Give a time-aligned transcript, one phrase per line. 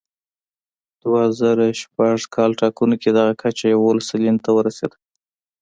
[1.01, 4.97] دوه زره شپږ کال ټاکنو کې دغه کچه یوولس سلنې ته ورسېده.